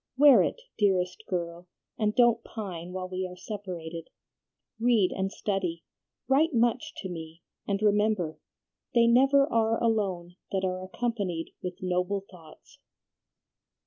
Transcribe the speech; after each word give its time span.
Wear 0.17 0.41
it, 0.41 0.59
dearest 0.79 1.23
girl, 1.27 1.67
and 1.95 2.15
don't 2.15 2.43
pine 2.43 2.91
while 2.91 3.07
we 3.07 3.27
are 3.27 3.35
separated. 3.37 4.09
Read 4.79 5.11
and 5.11 5.31
study, 5.31 5.83
write 6.27 6.55
much 6.55 6.95
to 6.95 7.07
me, 7.07 7.43
and 7.67 7.79
remember, 7.83 8.39
"They 8.95 9.05
never 9.05 9.45
are 9.45 9.77
alone 9.79 10.37
that 10.51 10.65
are 10.65 10.83
accompanied 10.83 11.51
with 11.61 11.83
noble 11.83 12.25
thoughts."'" 12.31 12.79